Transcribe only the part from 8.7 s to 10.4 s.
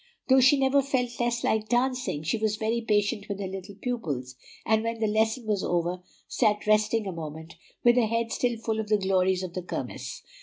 of the glories of the Kirmess.